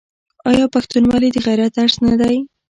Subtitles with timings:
[0.49, 2.37] آیا پښتونولي د غیرت درس نه دی؟